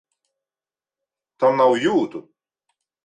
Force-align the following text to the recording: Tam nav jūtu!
Tam 1.43 1.59
nav 1.61 1.77
jūtu! 1.85 2.23